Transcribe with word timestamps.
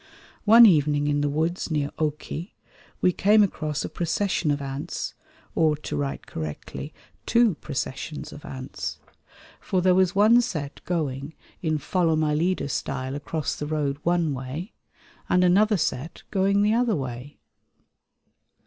One 0.45 0.65
evening 0.65 1.05
in 1.05 1.21
the 1.21 1.29
woods 1.29 1.69
near 1.69 1.91
Occeh 1.99 2.53
we 3.01 3.11
came 3.11 3.43
across 3.43 3.85
a 3.85 3.87
procession 3.89 4.49
of 4.49 4.59
ants 4.59 5.13
or, 5.53 5.75
to 5.75 5.95
write 5.95 6.25
correctly, 6.25 6.91
two 7.27 7.53
processions 7.61 8.33
of 8.33 8.43
ants; 8.43 8.97
for 9.59 9.79
there 9.79 9.93
was 9.93 10.15
one 10.15 10.41
set 10.41 10.83
going 10.85 11.35
in 11.61 11.77
"follow 11.77 12.15
my 12.15 12.33
leader" 12.33 12.67
style 12.67 13.13
across 13.13 13.55
the 13.55 13.67
road 13.67 13.99
one 14.01 14.33
way, 14.33 14.73
and 15.29 15.43
another 15.43 15.77
set 15.77 16.23
going 16.31 16.63
the 16.63 16.73
other 16.73 16.95
way. 16.95 17.37